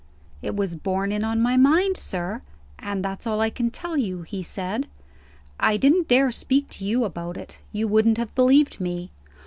"It 0.41 0.55
was 0.55 0.73
borne 0.73 1.11
in 1.11 1.23
on 1.23 1.43
my 1.43 1.57
mind, 1.57 1.95
sir; 1.95 2.41
and 2.79 3.05
that's 3.05 3.27
all 3.27 3.39
I 3.39 3.51
can 3.51 3.69
tell 3.69 3.95
you," 3.97 4.23
he 4.23 4.41
said. 4.41 4.87
"I 5.59 5.77
didn't 5.77 6.07
dare 6.07 6.31
speak 6.31 6.69
to 6.69 6.83
you 6.83 7.03
about 7.03 7.37
it; 7.37 7.59
you 7.71 7.87
wouldn't 7.87 8.17
have 8.17 8.33
believed 8.33 8.81
me. 8.81 9.11